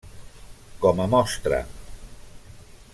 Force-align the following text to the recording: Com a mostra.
Com 0.85 1.03
a 1.05 1.07
mostra. 1.13 1.61